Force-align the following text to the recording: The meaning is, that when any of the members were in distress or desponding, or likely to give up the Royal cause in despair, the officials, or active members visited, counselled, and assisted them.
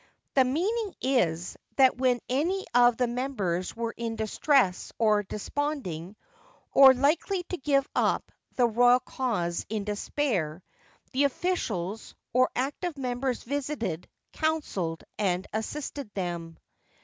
The 0.33 0.43
meaning 0.45 0.95
is, 0.99 1.55
that 1.75 1.95
when 1.95 2.21
any 2.27 2.65
of 2.73 2.97
the 2.97 3.05
members 3.05 3.75
were 3.75 3.93
in 3.95 4.15
distress 4.15 4.91
or 4.97 5.21
desponding, 5.21 6.15
or 6.73 6.95
likely 6.95 7.43
to 7.49 7.57
give 7.57 7.87
up 7.95 8.31
the 8.55 8.65
Royal 8.67 8.99
cause 8.99 9.63
in 9.69 9.83
despair, 9.83 10.63
the 11.11 11.25
officials, 11.25 12.15
or 12.33 12.49
active 12.55 12.97
members 12.97 13.43
visited, 13.43 14.09
counselled, 14.33 15.03
and 15.19 15.45
assisted 15.53 16.11
them. 16.15 16.57